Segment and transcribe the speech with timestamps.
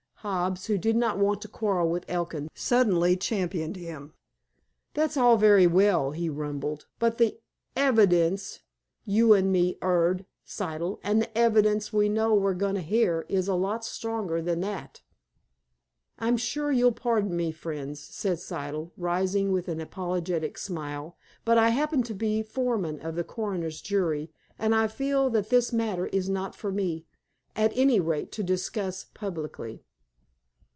[0.23, 4.13] Hobbs, who did not want to quarrel with Elkin, suddenly championed him.
[4.93, 6.85] "That's all very well," he rumbled.
[6.99, 7.39] "But the
[7.75, 8.59] hevidence
[9.03, 13.47] you an' me 'eard, Siddle, an' the hevidence we know we're goin' to 'ear, is
[13.47, 15.01] a lot stronger than that."
[16.19, 21.69] "I'm sure you'll pardon me, friends," said Siddle, rising with an apologetic smile, "but I
[21.69, 26.29] happen to be foreman of the coroner's jury, and I feel that this matter is
[26.29, 27.07] not for me,
[27.55, 29.83] at any rate, to discuss publicly."